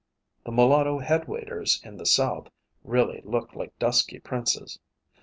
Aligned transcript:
The 0.45 0.51
mulatto 0.51 0.97
head 0.97 1.27
waiters 1.27 1.79
in 1.83 1.97
the 1.97 2.07
South 2.07 2.49
really 2.83 3.21
look 3.23 3.53
like 3.53 3.77
dusky 3.77 4.19
princes. 4.19 4.79